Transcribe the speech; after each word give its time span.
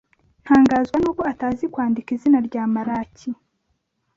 Ntangazwa 0.43 0.95
nuko 0.99 1.21
atazi 1.33 1.63
kwandika 1.73 2.09
izina 2.15 2.39
rya 2.47 2.63
Maraki. 2.73 3.29